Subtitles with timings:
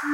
[0.00, 0.10] Para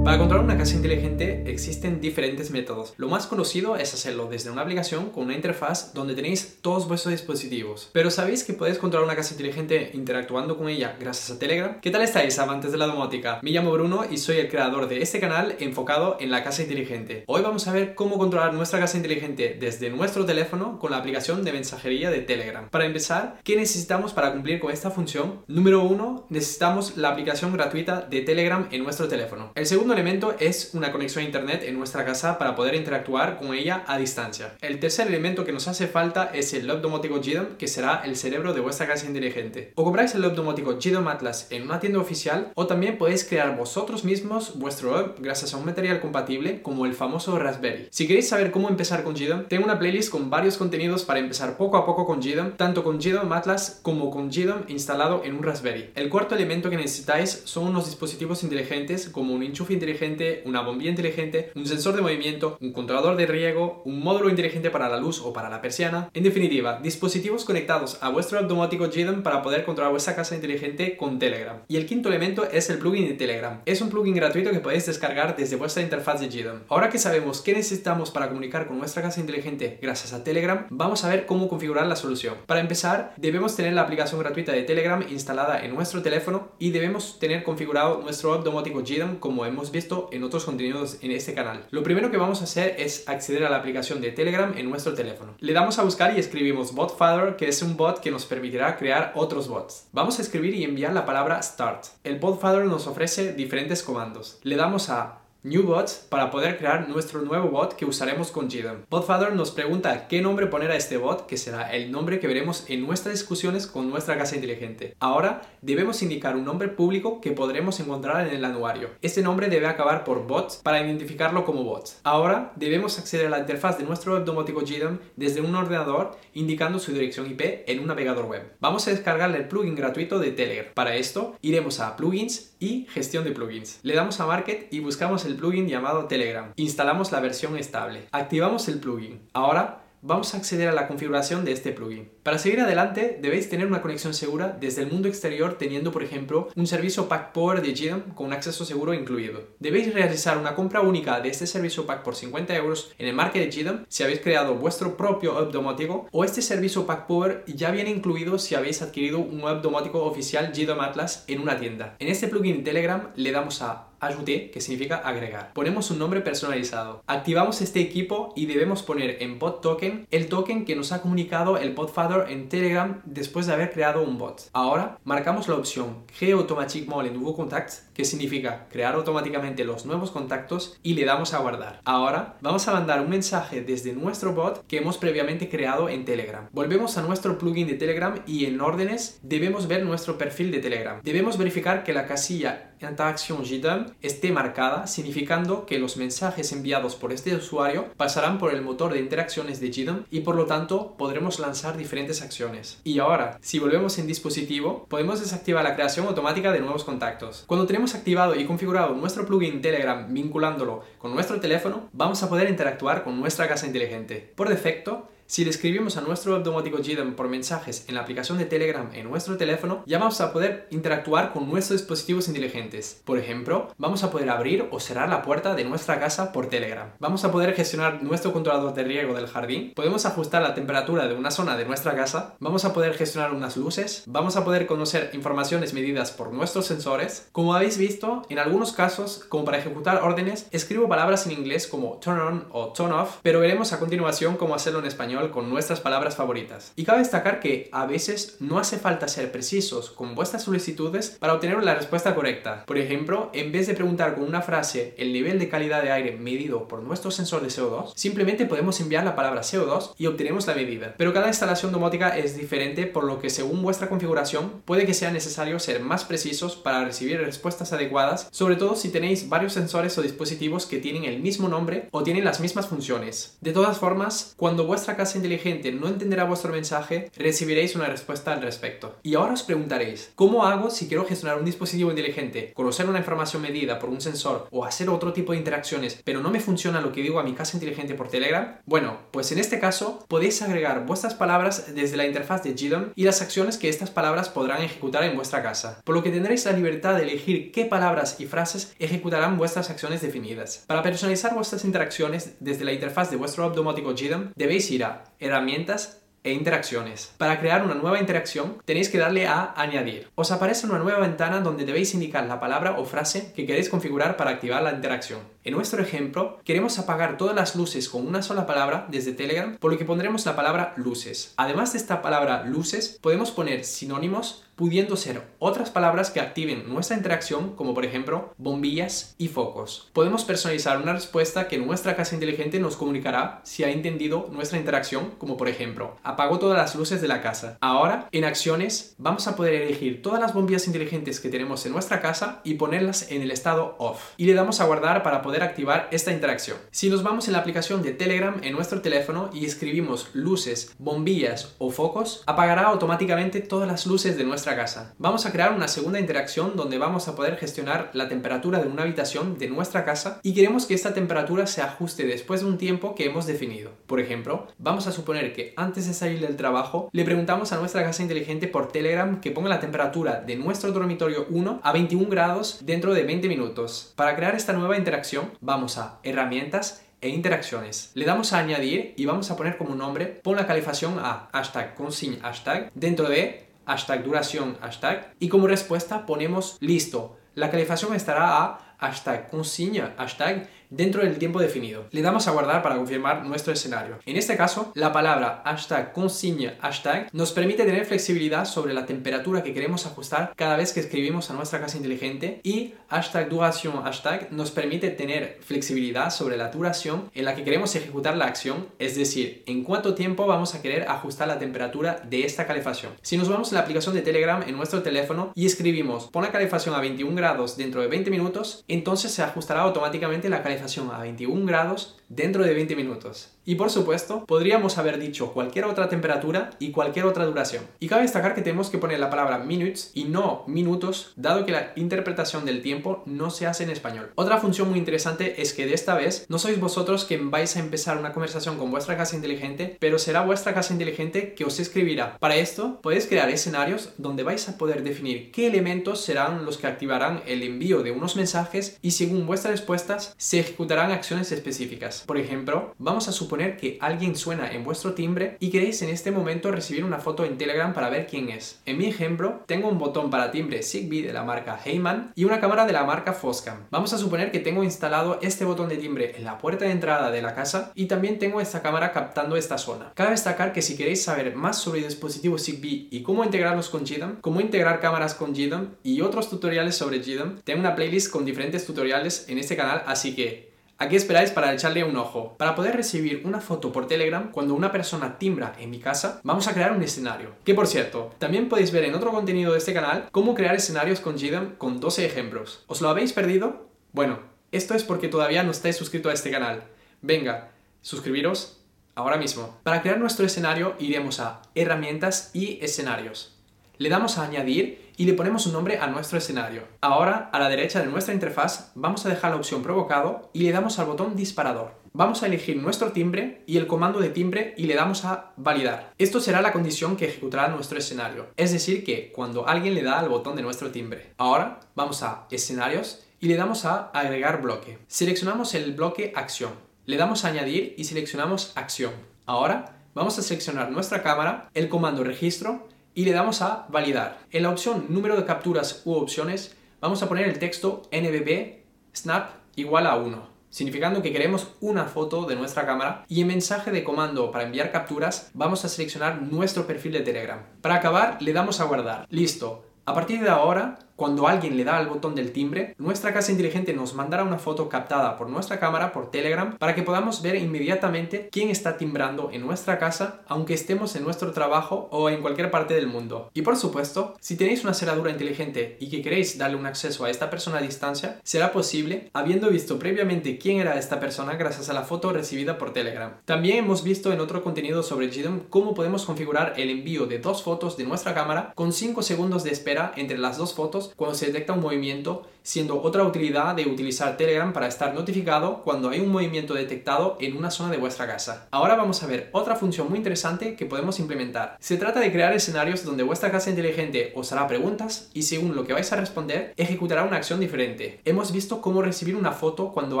[0.18, 2.92] controlar una casa inteligente existen diferentes métodos.
[2.98, 7.12] Lo más conocido es hacerlo desde una aplicación con una interfaz donde tenéis todos vuestros
[7.12, 7.88] dispositivos.
[7.92, 11.80] Pero ¿sabéis que podéis controlar una casa inteligente interactuando con ella gracias a Telegram?
[11.80, 13.40] ¿Qué tal estáis, amantes de la domótica?
[13.42, 17.24] Me llamo Bruno y soy el creador de este canal enfocado en la casa inteligente.
[17.26, 21.42] Hoy vamos a ver cómo controlar nuestra casa inteligente desde nuestro teléfono con la aplicación
[21.42, 22.68] de mensajería de Telegram.
[22.68, 25.42] Para empezar, ¿qué necesitamos para cumplir con esta función?
[25.46, 29.52] Número uno, necesitamos la aplicación gratuita de Telegram en nuestro teléfono.
[29.54, 33.54] El segundo elemento es una conexión a internet en nuestra casa para poder interactuar con
[33.54, 34.54] ella a distancia.
[34.60, 38.16] El tercer elemento que nos hace falta es el loop domótico GDOM, que será el
[38.16, 39.72] cerebro de vuestra casa inteligente.
[39.76, 43.56] O compráis el loop domótico GDOM Atlas en una tienda oficial o también podéis crear
[43.56, 47.88] vosotros mismos vuestro loop gracias a un material compatible como el famoso Raspberry.
[47.90, 51.56] Si queréis saber cómo empezar con GDOM, tengo una playlist con varios contenidos para empezar
[51.56, 55.42] poco a poco con GDOM, tanto con GDOM Atlas como con GDOM instalado en un
[55.42, 55.90] Raspberry.
[55.94, 60.90] El cuarto elemento que necesitáis son unos dispositivos inteligentes como un enchufe inteligente, una bombilla
[60.90, 65.20] inteligente, un sensor de movimiento, un controlador de riego, un módulo inteligente para la luz
[65.20, 66.10] o para la persiana.
[66.14, 71.18] En definitiva, dispositivos conectados a vuestro automático GDOM para poder controlar vuestra casa inteligente con
[71.18, 71.58] Telegram.
[71.68, 73.60] Y el quinto elemento es el plugin de Telegram.
[73.66, 76.60] Es un plugin gratuito que podéis descargar desde vuestra interfaz de GDOM.
[76.68, 81.04] Ahora que sabemos qué necesitamos para comunicar con nuestra casa inteligente gracias a Telegram, vamos
[81.04, 82.34] a ver cómo configurar la solución.
[82.46, 87.18] Para empezar, debemos tener la aplicación gratuita de Telegram instalada en nuestro teléfono y debemos
[87.18, 91.64] tener configurado nuestro automático GDOM como hemos visto en otros contenidos en este canal.
[91.70, 94.94] Lo primero que vamos a hacer es acceder a la aplicación de Telegram en nuestro
[94.94, 95.34] teléfono.
[95.38, 99.12] Le damos a buscar y escribimos BotFather, que es un bot que nos permitirá crear
[99.14, 99.88] otros bots.
[99.92, 101.86] Vamos a escribir y enviar la palabra start.
[102.04, 104.38] El BotFather nos ofrece diferentes comandos.
[104.42, 108.78] Le damos a New Bots para poder crear nuestro nuevo bot que usaremos con GDOM.
[108.90, 112.64] BotFather nos pregunta qué nombre poner a este bot, que será el nombre que veremos
[112.68, 114.96] en nuestras discusiones con nuestra casa inteligente.
[114.98, 118.90] Ahora debemos indicar un nombre público que podremos encontrar en el anuario.
[119.02, 121.90] Este nombre debe acabar por bot para identificarlo como bot.
[122.02, 126.80] Ahora debemos acceder a la interfaz de nuestro web domótico GDOM desde un ordenador indicando
[126.80, 128.56] su dirección IP en un navegador web.
[128.58, 130.74] Vamos a descargar el plugin gratuito de Telegram.
[130.74, 133.78] Para esto iremos a plugins y gestión de plugins.
[133.84, 136.52] Le damos a market y buscamos el plugin llamado Telegram.
[136.56, 138.08] Instalamos la versión estable.
[138.12, 139.20] Activamos el plugin.
[139.32, 142.08] Ahora vamos a acceder a la configuración de este plugin.
[142.22, 146.48] Para seguir adelante debéis tener una conexión segura desde el mundo exterior teniendo por ejemplo
[146.54, 149.40] un servicio Pack Power de GDOM con un acceso seguro incluido.
[149.58, 153.42] Debéis realizar una compra única de este servicio Pack por 50 euros en el market
[153.42, 157.72] de GDOM si habéis creado vuestro propio web domótico o este servicio Pack Power ya
[157.72, 161.96] viene incluido si habéis adquirido un web domótico oficial GDOM Atlas en una tienda.
[161.98, 165.52] En este plugin Telegram le damos a ajouter, que significa agregar.
[165.52, 167.02] Ponemos un nombre personalizado.
[167.06, 171.58] Activamos este equipo y debemos poner en bot token el token que nos ha comunicado
[171.58, 174.48] el botfather en Telegram después de haber creado un bot.
[174.52, 180.10] Ahora marcamos la opción Créer automatiquement les nouveaux contacts, que significa crear automáticamente los nuevos
[180.10, 181.80] contactos y le damos a guardar.
[181.84, 186.48] Ahora vamos a mandar un mensaje desde nuestro bot que hemos previamente creado en Telegram.
[186.52, 191.00] Volvemos a nuestro plugin de Telegram y en órdenes debemos ver nuestro perfil de Telegram.
[191.02, 197.12] Debemos verificar que la casilla interacción GDOM esté marcada, significando que los mensajes enviados por
[197.12, 201.38] este usuario pasarán por el motor de interacciones de GDOM y por lo tanto podremos
[201.38, 202.80] lanzar diferentes acciones.
[202.84, 207.44] Y ahora, si volvemos en dispositivo, podemos desactivar la creación automática de nuevos contactos.
[207.46, 212.48] Cuando tenemos activado y configurado nuestro plugin Telegram vinculándolo con nuestro teléfono, vamos a poder
[212.50, 214.32] interactuar con nuestra casa inteligente.
[214.34, 218.38] Por defecto, si le escribimos a nuestro web domótico GDOM por mensajes en la aplicación
[218.38, 223.02] de Telegram en nuestro teléfono, ya vamos a poder interactuar con nuestros dispositivos inteligentes.
[223.04, 226.92] Por ejemplo, vamos a poder abrir o cerrar la puerta de nuestra casa por Telegram.
[227.00, 229.72] Vamos a poder gestionar nuestro controlador de riego del jardín.
[229.74, 232.36] Podemos ajustar la temperatura de una zona de nuestra casa.
[232.38, 234.04] Vamos a poder gestionar unas luces.
[234.06, 237.28] Vamos a poder conocer informaciones medidas por nuestros sensores.
[237.32, 241.98] Como habéis visto, en algunos casos, como para ejecutar órdenes, escribo palabras en inglés como
[241.98, 245.80] turn on o turn off, pero veremos a continuación cómo hacerlo en español con nuestras
[245.80, 246.72] palabras favoritas.
[246.76, 251.34] Y cabe destacar que a veces no hace falta ser precisos con vuestras solicitudes para
[251.34, 252.64] obtener la respuesta correcta.
[252.66, 256.16] Por ejemplo, en vez de preguntar con una frase el nivel de calidad de aire
[256.16, 260.54] medido por nuestro sensor de CO2, simplemente podemos enviar la palabra CO2 y obtenemos la
[260.54, 260.94] medida.
[260.96, 265.10] Pero cada instalación domótica es diferente, por lo que según vuestra configuración puede que sea
[265.10, 270.02] necesario ser más precisos para recibir respuestas adecuadas, sobre todo si tenéis varios sensores o
[270.02, 273.36] dispositivos que tienen el mismo nombre o tienen las mismas funciones.
[273.40, 278.42] De todas formas, cuando vuestra casa inteligente no entenderá vuestro mensaje, recibiréis una respuesta al
[278.42, 278.96] respecto.
[279.02, 283.42] Y ahora os preguntaréis, ¿cómo hago si quiero gestionar un dispositivo inteligente, conocer una información
[283.42, 286.92] medida por un sensor o hacer otro tipo de interacciones, pero no me funciona lo
[286.92, 288.58] que digo a mi casa inteligente por Telegram?
[288.64, 293.04] Bueno, pues en este caso podéis agregar vuestras palabras desde la interfaz de GDOM y
[293.04, 296.52] las acciones que estas palabras podrán ejecutar en vuestra casa, por lo que tendréis la
[296.52, 300.64] libertad de elegir qué palabras y frases ejecutarán vuestras acciones definidas.
[300.66, 304.95] Para personalizar vuestras interacciones desde la interfaz de vuestro app domótico GDOM, debéis ir a
[305.18, 307.14] Herramientas, e interacciones.
[307.18, 310.10] Para crear una nueva interacción tenéis que darle a añadir.
[310.16, 314.16] Os aparece una nueva ventana donde debéis indicar la palabra o frase que queréis configurar
[314.16, 315.20] para activar la interacción.
[315.46, 319.70] En nuestro ejemplo, queremos apagar todas las luces con una sola palabra desde Telegram, por
[319.70, 321.34] lo que pondremos la palabra luces.
[321.36, 326.96] Además de esta palabra luces, podemos poner sinónimos pudiendo ser otras palabras que activen nuestra
[326.96, 329.90] interacción, como por ejemplo bombillas y focos.
[329.92, 335.12] Podemos personalizar una respuesta que nuestra casa inteligente nos comunicará si ha entendido nuestra interacción,
[335.18, 337.58] como por ejemplo, apagó todas las luces de la casa.
[337.60, 342.00] Ahora, en acciones, vamos a poder elegir todas las bombillas inteligentes que tenemos en nuestra
[342.00, 344.14] casa y ponerlas en el estado off.
[344.16, 346.58] Y le damos a guardar para activar esta interacción.
[346.70, 351.54] Si nos vamos en la aplicación de Telegram en nuestro teléfono y escribimos luces, bombillas
[351.58, 354.94] o focos, apagará automáticamente todas las luces de nuestra casa.
[354.98, 358.82] Vamos a crear una segunda interacción donde vamos a poder gestionar la temperatura de una
[358.82, 362.94] habitación de nuestra casa y queremos que esta temperatura se ajuste después de un tiempo
[362.94, 363.70] que hemos definido.
[363.86, 367.82] Por ejemplo, vamos a suponer que antes de salir del trabajo le preguntamos a nuestra
[367.82, 372.60] casa inteligente por Telegram que ponga la temperatura de nuestro dormitorio 1 a 21 grados
[372.62, 373.92] dentro de 20 minutos.
[373.96, 377.90] Para crear esta nueva interacción vamos a herramientas e interacciones.
[377.94, 381.74] Le damos a añadir y vamos a poner como nombre, pon la calificación a hashtag
[381.74, 387.18] consigne hashtag dentro de hashtag duración, hashtag, y como respuesta ponemos listo.
[387.34, 391.86] La calificación estará a hashtag consigne, hashtag dentro del tiempo definido.
[391.90, 393.98] Le damos a guardar para confirmar nuestro escenario.
[394.04, 399.42] En este caso, la palabra hashtag consigne hashtag nos permite tener flexibilidad sobre la temperatura
[399.42, 404.28] que queremos ajustar cada vez que escribimos a nuestra casa inteligente y hashtag duración hashtag
[404.32, 408.96] nos permite tener flexibilidad sobre la duración en la que queremos ejecutar la acción, es
[408.96, 412.92] decir, en cuánto tiempo vamos a querer ajustar la temperatura de esta calefacción.
[413.02, 416.32] Si nos vamos a la aplicación de Telegram en nuestro teléfono y escribimos pon la
[416.32, 420.98] calefacción a 21 grados dentro de 20 minutos, entonces se ajustará automáticamente la calefacción a
[420.98, 423.35] 21 grados dentro de 20 minutos.
[423.46, 427.64] Y por supuesto, podríamos haber dicho cualquier otra temperatura y cualquier otra duración.
[427.78, 431.52] Y cabe destacar que tenemos que poner la palabra minutes y no minutos, dado que
[431.52, 434.10] la interpretación del tiempo no se hace en español.
[434.16, 437.60] Otra función muy interesante es que de esta vez no sois vosotros quien vais a
[437.60, 442.18] empezar una conversación con vuestra casa inteligente, pero será vuestra casa inteligente que os escribirá.
[442.18, 446.66] Para esto, podéis crear escenarios donde vais a poder definir qué elementos serán los que
[446.66, 452.02] activarán el envío de unos mensajes y según vuestras respuestas se ejecutarán acciones específicas.
[452.04, 456.10] Por ejemplo, vamos a suponer que alguien suena en vuestro timbre y queréis en este
[456.10, 458.60] momento recibir una foto en Telegram para ver quién es.
[458.66, 462.40] En mi ejemplo, tengo un botón para timbre Zigbee de la marca Heyman y una
[462.40, 463.66] cámara de la marca Foscam.
[463.70, 467.10] Vamos a suponer que tengo instalado este botón de timbre en la puerta de entrada
[467.10, 469.92] de la casa y también tengo esta cámara captando esta zona.
[469.94, 474.16] Cabe destacar que si queréis saber más sobre dispositivos Zigbee y cómo integrarlos con GDOM,
[474.20, 478.66] cómo integrar cámaras con GDOM y otros tutoriales sobre GDOM, tengo una playlist con diferentes
[478.66, 482.36] tutoriales en este canal, así que ¿A qué esperáis para echarle un ojo?
[482.36, 486.48] Para poder recibir una foto por Telegram cuando una persona timbra en mi casa, vamos
[486.48, 487.30] a crear un escenario.
[487.44, 491.00] Que por cierto, también podéis ver en otro contenido de este canal cómo crear escenarios
[491.00, 492.62] con GDOM con 12 ejemplos.
[492.66, 493.70] ¿Os lo habéis perdido?
[493.92, 494.18] Bueno,
[494.52, 496.64] esto es porque todavía no estáis suscrito a este canal.
[497.00, 498.60] Venga, suscribiros
[498.94, 499.58] ahora mismo.
[499.62, 503.35] Para crear nuestro escenario iremos a Herramientas y Escenarios.
[503.78, 506.62] Le damos a añadir y le ponemos un nombre a nuestro escenario.
[506.80, 510.52] Ahora, a la derecha de nuestra interfaz, vamos a dejar la opción provocado y le
[510.52, 511.72] damos al botón disparador.
[511.92, 515.92] Vamos a elegir nuestro timbre y el comando de timbre y le damos a validar.
[515.98, 519.98] Esto será la condición que ejecutará nuestro escenario, es decir que cuando alguien le da
[519.98, 521.12] al botón de nuestro timbre.
[521.18, 524.78] Ahora vamos a escenarios y le damos a agregar bloque.
[524.88, 526.52] Seleccionamos el bloque acción.
[526.86, 528.92] Le damos a añadir y seleccionamos acción.
[529.26, 534.18] Ahora vamos a seleccionar nuestra cámara, el comando registro y le damos a validar.
[534.32, 538.54] En la opción número de capturas u opciones vamos a poner el texto nbb
[538.94, 543.70] snap igual a 1, significando que queremos una foto de nuestra cámara y en mensaje
[543.70, 547.42] de comando para enviar capturas vamos a seleccionar nuestro perfil de Telegram.
[547.60, 549.06] Para acabar le damos a guardar.
[549.10, 549.66] Listo.
[549.84, 553.74] A partir de ahora cuando alguien le da al botón del timbre, nuestra casa inteligente
[553.74, 558.28] nos mandará una foto captada por nuestra cámara por Telegram para que podamos ver inmediatamente
[558.32, 562.74] quién está timbrando en nuestra casa, aunque estemos en nuestro trabajo o en cualquier parte
[562.74, 563.30] del mundo.
[563.34, 567.10] Y por supuesto, si tenéis una cerradura inteligente y que queréis darle un acceso a
[567.10, 571.74] esta persona a distancia, será posible habiendo visto previamente quién era esta persona gracias a
[571.74, 573.12] la foto recibida por Telegram.
[573.24, 577.42] También hemos visto en otro contenido sobre GDOM cómo podemos configurar el envío de dos
[577.42, 581.26] fotos de nuestra cámara con 5 segundos de espera entre las dos fotos cuando se
[581.26, 586.10] detecta un movimiento, siendo otra utilidad de utilizar Telegram para estar notificado cuando hay un
[586.10, 588.46] movimiento detectado en una zona de vuestra casa.
[588.52, 591.56] Ahora vamos a ver otra función muy interesante que podemos implementar.
[591.58, 595.64] Se trata de crear escenarios donde vuestra casa inteligente os hará preguntas y según lo
[595.64, 598.00] que vais a responder, ejecutará una acción diferente.
[598.04, 600.00] Hemos visto cómo recibir una foto cuando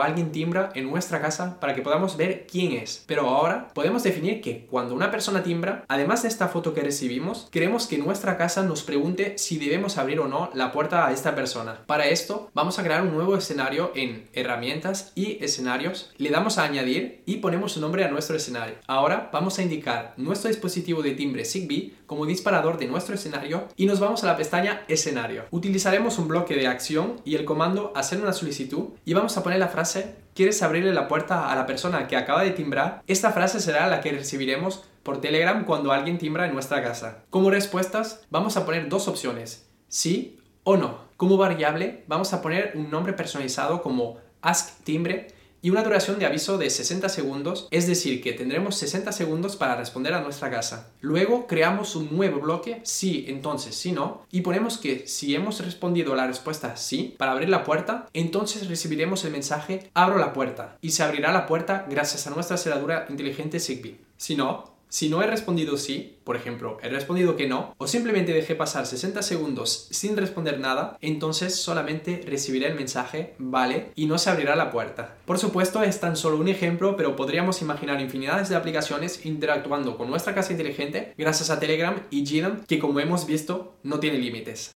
[0.00, 3.02] alguien timbra en nuestra casa para que podamos ver quién es.
[3.06, 7.48] Pero ahora podemos definir que cuando una persona timbra, además de esta foto que recibimos,
[7.50, 11.34] queremos que nuestra casa nos pregunte si debemos abrir o no la puerta a esta
[11.34, 11.78] persona.
[11.86, 16.12] Para esto, vamos a crear un nuevo escenario en herramientas y escenarios.
[16.18, 18.74] Le damos a añadir y ponemos su nombre a nuestro escenario.
[18.86, 23.86] Ahora vamos a indicar nuestro dispositivo de timbre Zigbee como disparador de nuestro escenario y
[23.86, 25.44] nos vamos a la pestaña escenario.
[25.50, 29.58] Utilizaremos un bloque de acción y el comando hacer una solicitud y vamos a poner
[29.58, 33.02] la frase ¿Quieres abrirle la puerta a la persona que acaba de timbrar?
[33.06, 37.24] Esta frase será la que recibiremos por Telegram cuando alguien timbra en nuestra casa.
[37.30, 40.35] Como respuestas, vamos a poner dos opciones, sí
[40.66, 40.98] o no.
[41.16, 45.28] Como variable, vamos a poner un nombre personalizado como ask timbre
[45.62, 49.76] y una duración de aviso de 60 segundos, es decir, que tendremos 60 segundos para
[49.76, 50.90] responder a nuestra casa.
[51.00, 56.16] Luego creamos un nuevo bloque, sí, entonces sí, no, y ponemos que si hemos respondido
[56.16, 60.90] la respuesta sí para abrir la puerta, entonces recibiremos el mensaje abro la puerta y
[60.90, 64.00] se abrirá la puerta gracias a nuestra cerradura inteligente Zigbee.
[64.16, 68.32] Si no, si no he respondido sí, por ejemplo, he respondido que no, o simplemente
[68.32, 74.18] dejé pasar 60 segundos sin responder nada, entonces solamente recibiré el mensaje vale y no
[74.18, 75.16] se abrirá la puerta.
[75.24, 80.10] Por supuesto, es tan solo un ejemplo, pero podríamos imaginar infinidades de aplicaciones interactuando con
[80.10, 84.64] nuestra casa inteligente gracias a Telegram y GDOM, que como hemos visto, no tiene límites.